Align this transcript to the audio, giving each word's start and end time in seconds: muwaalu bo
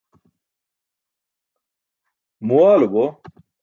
muwaalu 2.45 2.87
bo 2.93 3.03